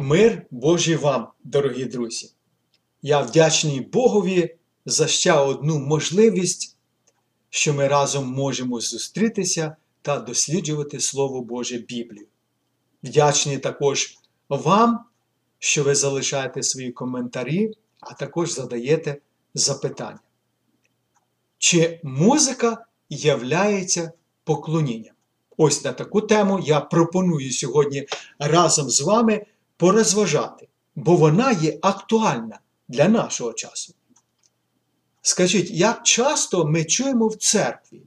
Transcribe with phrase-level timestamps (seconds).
[0.00, 2.32] Мир Божий вам, дорогі друзі!
[3.02, 4.56] Я вдячний Богові
[4.86, 6.76] за ще одну можливість,
[7.50, 12.26] що ми разом можемо зустрітися та досліджувати Слово Боже Біблію.
[13.02, 14.18] Вдячний також
[14.48, 15.04] вам,
[15.58, 19.16] що ви залишаєте свої коментарі, а також задаєте
[19.54, 20.20] запитання.
[21.58, 24.12] Чи музика являється
[24.44, 25.14] поклонінням?
[25.56, 28.06] Ось на таку тему я пропоную сьогодні
[28.38, 29.46] разом з вами
[29.78, 33.94] порозважати, бо вона є актуальна для нашого часу.
[35.22, 38.02] Скажіть, як часто ми чуємо в церкві,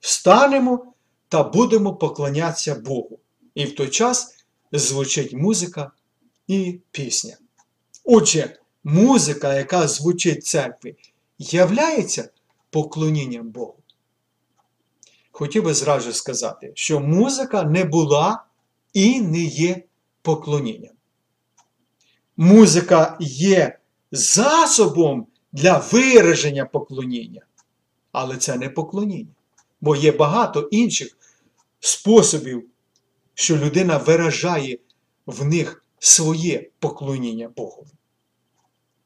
[0.00, 0.92] встанемо
[1.28, 3.18] та будемо поклонятися Богу,
[3.54, 4.34] і в той час
[4.72, 5.90] звучить музика
[6.46, 7.36] і пісня.
[8.04, 10.96] Отже, музика, яка звучить в церкві,
[11.38, 12.28] являється
[12.70, 13.76] поклонінням Богу.
[15.32, 18.44] Хотів би зразу сказати, що музика не була
[18.92, 19.82] і не є
[20.22, 20.94] поклонінням.
[22.42, 23.78] Музика є
[24.12, 27.42] засобом для вираження поклоніння,
[28.12, 29.34] але це не поклоніння.
[29.80, 31.18] Бо є багато інших
[31.80, 32.64] способів,
[33.34, 34.78] що людина виражає
[35.26, 37.88] в них своє поклоніння Богові.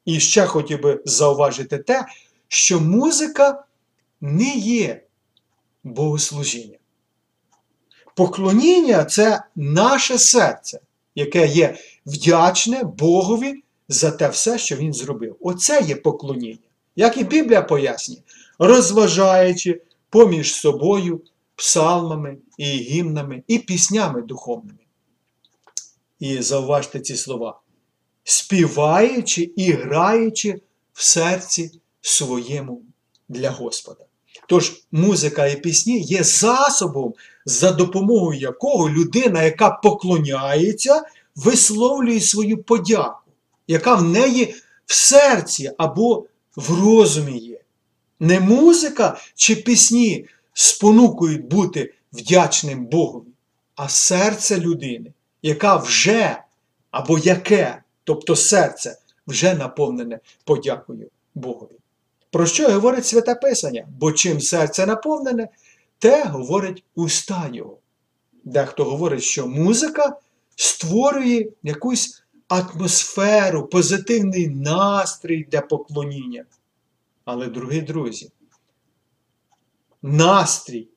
[0.04, 2.06] І ще хотів би зауважити те,
[2.48, 3.64] що музика
[4.20, 5.02] не є
[5.84, 6.78] богослужіння.
[8.16, 10.80] Поклоніння це наше серце,
[11.14, 11.76] яке є
[12.06, 15.36] вдячне Богові за те все, що Він зробив.
[15.40, 16.58] Оце є поклоніння.
[16.96, 18.18] Як і Біблія пояснює,
[18.58, 21.20] розважаючи поміж собою
[21.56, 24.78] псалмами і гімнами, і піснями духовними.
[26.18, 27.60] І зауважте ці слова.
[28.24, 30.60] Співаючи і граючи
[30.92, 32.82] в серці своєму
[33.28, 34.03] для Господа.
[34.48, 41.02] Тож музика і пісні є засобом, за допомогою якого людина, яка поклоняється,
[41.36, 43.30] висловлює свою подяку,
[43.68, 44.54] яка в неї
[44.86, 46.26] в серці або
[46.56, 47.60] в розумі є.
[48.20, 53.28] Не музика чи пісні спонукують бути вдячним Богові,
[53.76, 56.38] а серце людини, яка вже
[56.90, 61.78] або яке, тобто серце, вже наповнене подякою Богові.
[62.34, 63.86] Про що говорить Святе Писання?
[63.98, 65.48] Бо чим серце наповнене,
[65.98, 67.78] те говорить уста його.
[68.44, 70.16] Дехто говорить, що музика
[70.56, 76.44] створює якусь атмосферу, позитивний настрій для поклоніння.
[77.24, 78.30] Але, дорогі друзі,
[80.02, 80.88] настрій,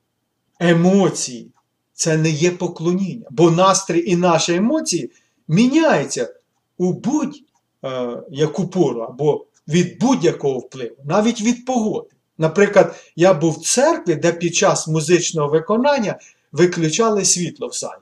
[0.59, 1.51] емоції
[1.93, 5.11] це не є поклоніння, бо настрій і наші емоції
[5.47, 6.33] міняються
[6.77, 12.09] у будь-яку пору або від будь-якого впливу, навіть від погоди.
[12.38, 16.19] Наприклад, я був в церкві, де під час музичного виконання
[16.51, 18.01] виключали світло в залі.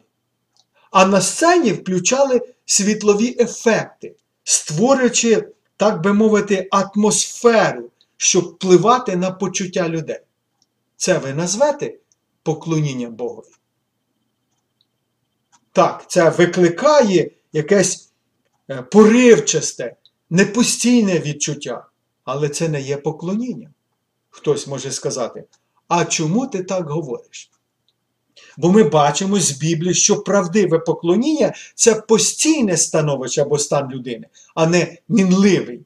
[0.92, 9.90] А на сцені включали світлові ефекти, створюючи, так би мовити, атмосферу, щоб впливати на почуття
[9.90, 10.20] людей.
[10.98, 11.96] Це ви назвете
[12.44, 13.46] поклонінням Богові?
[15.72, 18.10] Так, це викликає якесь
[18.70, 19.96] е, поривчасте,
[20.30, 21.86] непостійне відчуття,
[22.24, 23.72] але це не є поклонінням.
[24.30, 25.44] Хтось може сказати,
[25.88, 27.52] а чому ти так говориш?
[28.58, 34.66] Бо ми бачимо з Біблії, що правдиве поклоніння це постійне становище або стан людини, а
[34.66, 35.82] не мінливий.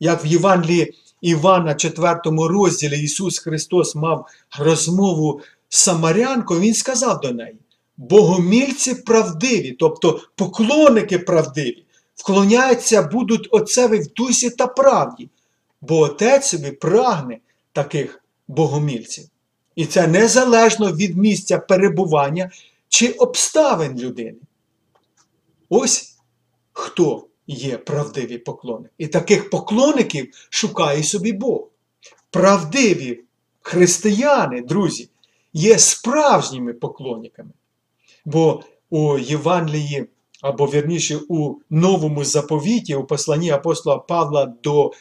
[0.00, 4.26] Як в Євангелії Івана, 4 розділі Ісус Христос мав
[4.58, 7.56] розмову з Самарянкою, Він сказав до неї:
[7.96, 11.84] Богомільці правдиві, тобто поклонники правдиві,
[12.20, 15.28] вклоняються будуть Отцеві в дусі та правді,
[15.80, 17.38] бо Отець собі прагне
[17.72, 19.24] таких богомільців.
[19.76, 22.50] І це незалежно від місця перебування
[22.88, 24.38] чи обставин людини.
[25.68, 26.16] Ось
[26.72, 28.94] хто є правдиві поклонники.
[28.98, 31.68] І таких поклонників шукає собі Бог.
[32.30, 33.20] Правдиві
[33.62, 35.08] християни, друзі,
[35.52, 37.50] є справжніми поклонниками.
[38.24, 40.06] Бо у Євангелії,
[40.42, 44.92] або вірніше у новому заповіті, у посланні апостола Павла до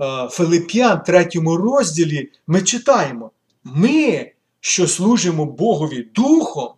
[0.00, 3.30] е, Филип'ян, третьому розділі, ми читаємо.
[3.64, 4.30] Ми,
[4.60, 6.68] що служимо Богові Духом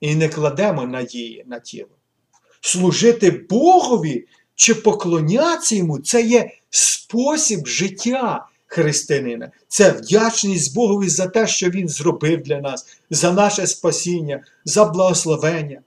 [0.00, 1.88] і не кладемо надії на тіло.
[2.60, 9.50] Служити Богові чи поклонятися йому це є спосіб життя християнина.
[9.68, 15.80] Це вдячність Богові за те, що Він зробив для нас, за наше спасіння, за благословення.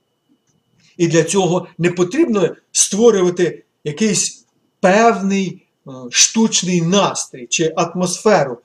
[1.00, 4.46] І для цього не потрібно створювати якийсь
[4.80, 8.58] певний е, штучний настрій чи атмосферу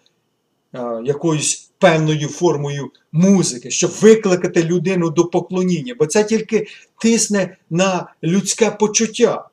[0.73, 6.67] е, якоюсь певною формою музики, щоб викликати людину до поклоніння, бо це тільки
[7.01, 9.49] тисне на людське почуття.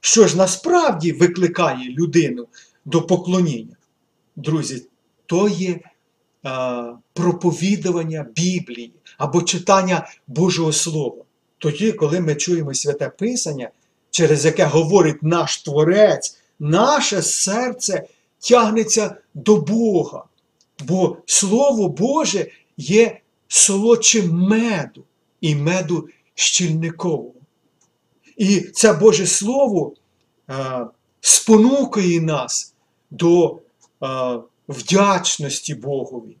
[0.00, 2.46] що ж насправді викликає людину
[2.84, 3.76] до поклоніння?
[4.36, 4.86] Друзі,
[5.26, 5.80] то є
[7.12, 11.24] проповідування Біблії або читання Божого Слова.
[11.64, 13.70] Тоді, коли ми чуємо святе Писання,
[14.10, 18.06] через яке говорить наш Творець, наше серце
[18.38, 20.24] тягнеться до Бога.
[20.84, 25.04] Бо Слово Боже є солодшим меду
[25.40, 27.34] і меду щільникового.
[28.36, 29.92] І це Боже Слово
[30.50, 30.86] е,
[31.20, 32.74] спонукає нас
[33.10, 33.58] до
[34.02, 34.06] е,
[34.68, 36.36] вдячності Богові.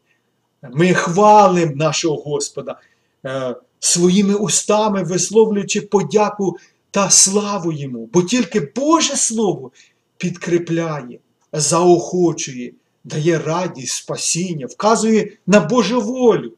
[0.62, 2.80] Ми хвалимо нашого Господа
[3.26, 3.54] е,
[3.84, 6.56] своїми устами, висловлюючи подяку
[6.90, 8.08] та славу Йому.
[8.12, 9.72] Бо тільки Боже Слово
[10.16, 11.18] підкріпляє,
[11.52, 12.72] заохочує,
[13.04, 16.52] дає радість, спасіння, вказує на Божу волю,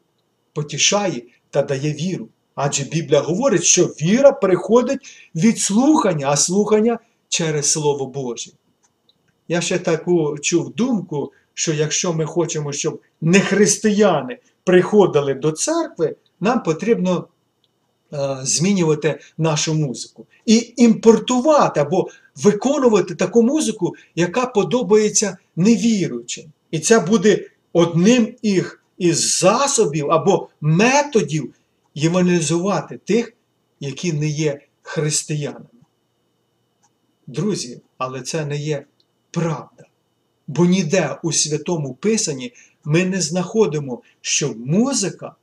[0.53, 2.29] потішає та дає віру.
[2.55, 6.99] Адже Біблія говорить, що віра приходить від слухання, а слухання
[7.29, 8.51] через Слово Боже.
[9.49, 16.63] Я ще таку чув думку, що якщо ми хочемо, щоб нехристияни приходили до церкви, нам
[16.63, 17.29] потрібно
[18.13, 26.53] е, змінювати нашу музику і імпортувати або виконувати таку музику, яка подобається невіруючим.
[26.71, 28.35] І це буде одним
[28.99, 31.55] із засобів або методів
[31.95, 33.33] євангелізувати тих,
[33.81, 35.67] які не є християнами.
[37.27, 38.85] Друзі, але це не є
[39.31, 39.85] правда.
[40.47, 42.53] Бо ніде у Святому Писанні
[42.85, 45.35] ми не знаходимо, що музика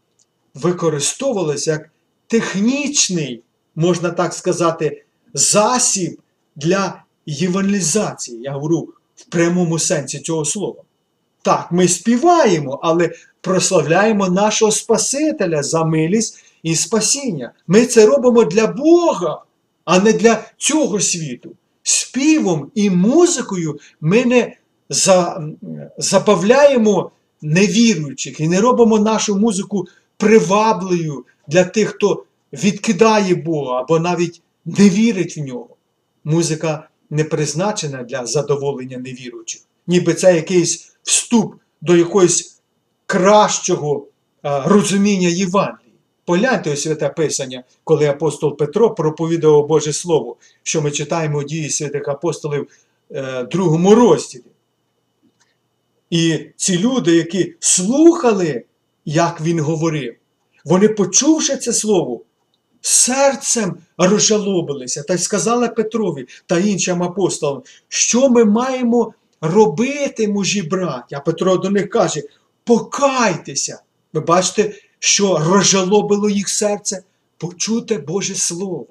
[0.53, 1.89] використовувалася як
[2.27, 3.41] технічний,
[3.75, 5.03] можна так сказати,
[5.33, 6.21] засіб
[6.55, 8.41] для євангелізації.
[8.41, 10.81] Я говорю в прямому сенсі цього слова.
[11.41, 13.11] Так, ми співаємо, але
[13.41, 17.51] прославляємо нашого Спасителя за милість і спасіння.
[17.67, 19.44] Ми це робимо для Бога,
[19.85, 21.51] а не для цього світу.
[21.83, 24.57] Співом і музикою ми не
[24.89, 25.44] за,
[25.97, 27.11] забавляємо
[27.41, 29.85] невіруючих і не робимо нашу музику
[30.18, 32.24] привабливою для тих, хто
[32.54, 35.69] відкидає Бога або навіть не вірить в нього.
[36.24, 39.62] Музика не призначена для задоволення невіруючих.
[39.88, 42.62] Ніби це якийсь вступ до якогось
[43.06, 44.07] кращого
[44.42, 45.94] а, розуміння Євангелії.
[46.25, 52.07] Погляньте у святе Писання, коли апостол Петро проповідував Боже Слово, що ми читаємо дії святих
[52.07, 52.68] апостолів
[53.12, 54.44] е, другому розділі.
[56.10, 58.63] І ці люди, які слухали,
[59.05, 60.15] як він говорив,
[60.65, 62.21] вони, почувши це слово,
[62.81, 71.15] серцем розжалобилися та й сказали Петрові та іншим апостолам, що ми маємо робити, мужі браті.
[71.15, 72.21] А Петро до них каже:
[72.63, 73.81] покайтеся.
[74.13, 77.03] Ви бачите, що розжалобило їх серце
[77.38, 78.88] почуте Боже Слово.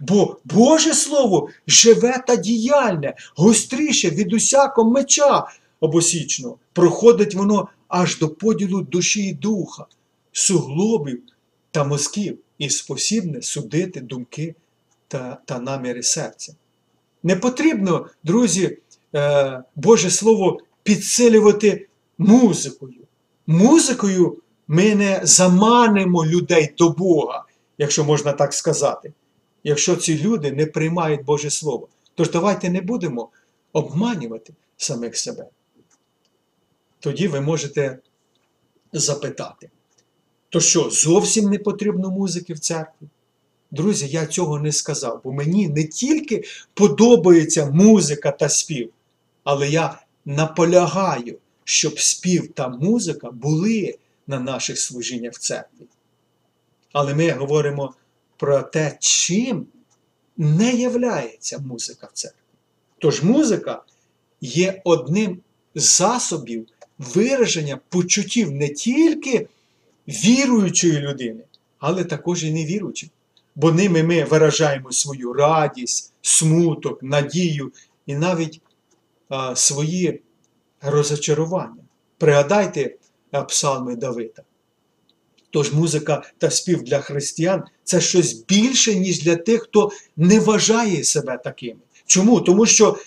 [0.00, 5.46] Бо Боже Слово живе та діяльне, гостріше від усякого меча
[5.80, 6.56] обосічного.
[6.72, 9.86] Проходить воно аж до поділу душі і духа,
[10.32, 11.22] суглобів
[11.70, 14.54] та мозків і спосібне судити думки
[15.08, 16.54] та, та наміри серця.
[17.22, 18.78] Не потрібно, друзі,
[19.14, 21.86] е, Боже Слово підсилювати
[22.18, 23.00] музикою.
[23.46, 27.44] Музикою ми не заманимо людей до Бога,
[27.78, 29.12] якщо можна так сказати,
[29.64, 31.88] якщо ці люди не приймають Боже Слово.
[32.14, 33.28] Тож давайте не будемо
[33.72, 35.46] обманювати самих себе.
[37.04, 37.98] Тоді ви можете
[38.92, 39.70] запитати,
[40.48, 43.06] то що, зовсім не потрібно музики в церкві?
[43.70, 46.44] Друзі, я цього не сказав, бо мені не тільки
[46.74, 48.92] подобається музика та спів,
[49.42, 55.86] але я наполягаю, щоб спів та музика були на наших служіннях в церкві.
[56.92, 57.94] Але ми говоримо
[58.36, 59.66] про те, чим
[60.36, 62.38] не являється музика в церкві.
[62.98, 63.82] Тож музика
[64.40, 65.40] є одним
[65.74, 66.66] з засобів
[66.98, 69.48] вираження почуттів не тільки
[70.08, 71.44] віруючої людини,
[71.78, 73.10] але також і невіруючих.
[73.54, 77.72] Бо ними ми виражаємо свою радість, смуток, надію
[78.06, 78.60] і навіть
[79.28, 80.20] а, свої
[80.82, 81.82] розочарування.
[82.18, 82.96] Пригадайте
[83.48, 84.42] псалми Давида.
[85.50, 91.04] Тож музика та спів для християн це щось більше, ніж для тих, хто не вважає
[91.04, 91.80] себе такими.
[92.06, 92.40] Чому?
[92.40, 92.98] Тому що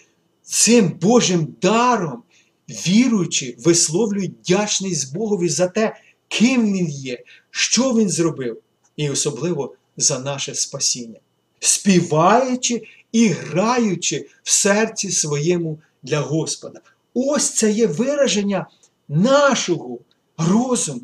[0.41, 2.23] цим Божим даром
[2.69, 5.95] віруючи, висловлюють вдячність Богові за те,
[6.27, 8.61] ким Він є, що Він зробив,
[8.97, 11.19] і особливо за наше спасіння,
[11.59, 12.81] співаючи
[13.11, 16.81] і граючи в серці своєму для Господа.
[17.13, 18.67] Ось це є вираження
[19.09, 19.99] нашого
[20.37, 21.01] розуму.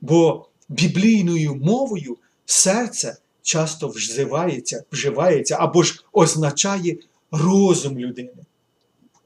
[0.00, 6.96] Бо біблійною мовою серце часто вживається, вживається або ж означає
[7.30, 8.32] розум людини.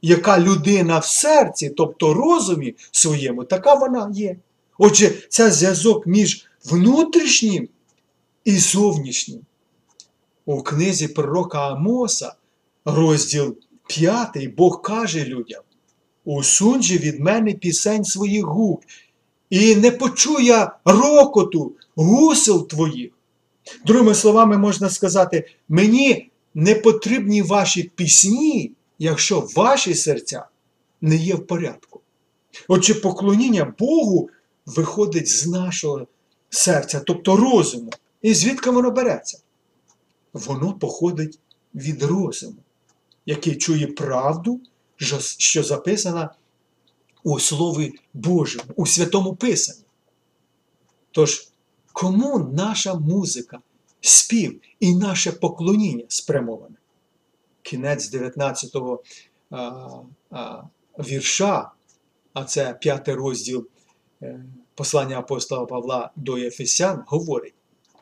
[0.02, 4.37] Яка людина в серці, тобто розумі своєму, така вона є.
[4.78, 7.68] Отже, це зв'язок між внутрішнім
[8.44, 9.40] і зовнішнім.
[10.47, 12.35] У книзі пророка Амоса,
[12.85, 13.56] розділ
[13.87, 15.62] 5, Бог каже людям:
[16.25, 18.82] Усунь же від мене пісень своїх гук,
[19.50, 23.12] і не почує рокоту гусел твоїх.
[23.87, 30.47] Другими словами, можна сказати, мені не потрібні ваші пісні, якщо ваші серця
[31.00, 32.00] не є в порядку.
[32.68, 34.30] Отже, поклоніння Богу
[34.66, 36.06] виходить з нашого
[36.50, 37.90] серця, тобто розуму.
[38.23, 39.38] І звідки воно береться?
[40.32, 41.38] Воно походить
[41.75, 42.56] від розуму,
[43.26, 44.61] який чує правду,
[45.38, 46.35] що записана
[47.23, 49.85] у Слові Божому, у Святому Писанні.
[51.11, 51.49] Тож,
[51.92, 53.59] кому наша музика,
[54.00, 56.76] спів і наше поклоніння спрямоване?
[57.62, 59.02] Кінець 19 го
[60.99, 61.71] вірша,
[62.33, 63.66] а це п'ятий розділ
[64.23, 67.54] е, послання апостола Павла до Єфесян, говорить: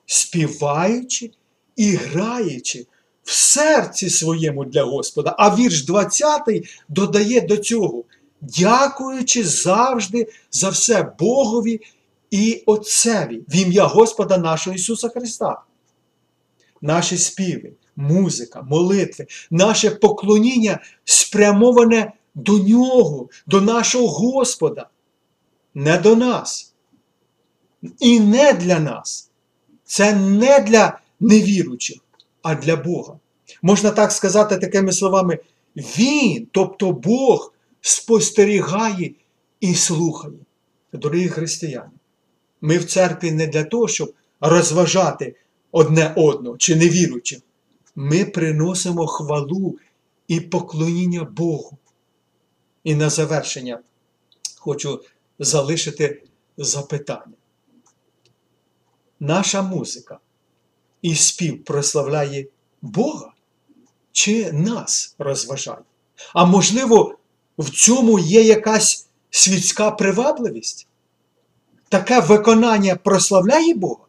[0.06, 1.30] співаючи
[1.76, 2.86] і граючи
[3.22, 5.34] в серці своєму для Господа.
[5.38, 6.42] А вірш 20
[6.88, 8.04] додає до цього,
[8.40, 11.80] дякуючи завжди за все Богові
[12.30, 15.62] і Отцеві в ім'я Господа нашого Ісуса Христа.
[16.80, 24.88] Наші співи, музика, молитви, наше поклоніння спрямоване до Нього, до нашого Господа,
[25.74, 26.74] не до нас.
[28.00, 29.30] І не для нас.
[29.84, 31.98] Це не для невіруючих,
[32.42, 33.18] а для Бога.
[33.62, 35.38] Можна так сказати такими словами:
[35.76, 39.10] Він, тобто Бог, спостерігає
[39.60, 40.34] і слухає.
[40.92, 41.90] Дорогі християни,
[42.60, 45.34] ми в церкві не для того, щоб розважати
[45.72, 47.38] одне одного чи невіруючих.
[47.96, 49.78] Ми приносимо хвалу
[50.28, 51.78] і поклоніння Богу.
[52.84, 53.80] І на завершення
[54.58, 55.04] хочу
[55.38, 56.22] залишити
[56.56, 57.36] запитання.
[59.20, 60.18] Наша музика
[61.02, 62.46] і спів прославляє
[62.82, 63.32] Бога
[64.12, 65.78] чи нас розважає?
[66.34, 67.18] А можливо,
[67.58, 70.86] в цьому є якась світська привабливість?
[71.88, 74.04] Таке виконання прославляє Бога?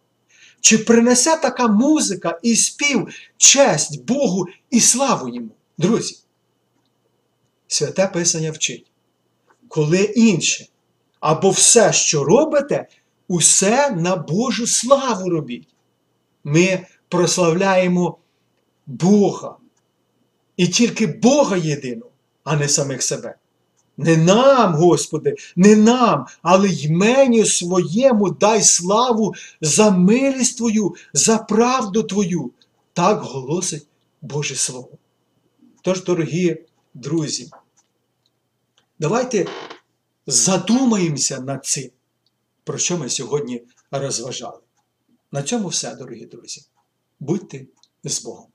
[0.62, 5.50] Чи принесе така музика і спів честь Богу і славу йому?
[5.78, 6.18] Друзі,
[7.68, 8.92] святе Писання вчить,
[9.68, 10.68] коли інше
[11.20, 12.88] або все, що робите,
[13.28, 15.68] усе на Божу славу робіть.
[16.44, 18.18] Ми прославляємо
[18.86, 19.58] Бога.
[20.58, 22.12] І тільки Бога єдиного,
[22.44, 23.36] а не самих себе.
[24.02, 32.04] Не нам, Господи, не нам, але ймені своєму дай славу за милість Твою, за правду
[32.04, 32.52] Твою.
[32.94, 33.88] Так голосить
[34.22, 34.90] Боже Слово.
[35.82, 36.58] Тож, дорогі
[36.94, 37.50] друзі,
[39.00, 39.48] давайте
[40.28, 41.90] задумаємося над цим,
[42.64, 44.60] про що ми сьогодні розважали.
[45.32, 46.62] На цьому все, дорогі друзі.
[47.20, 47.66] Будьте
[48.04, 48.51] з Богом.